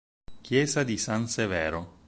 Chiesa 0.41 0.81
di 0.83 0.97
San 0.97 1.27
Severo 1.27 1.99